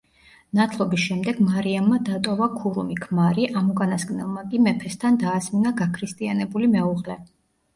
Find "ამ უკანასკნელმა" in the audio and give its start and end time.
3.61-4.43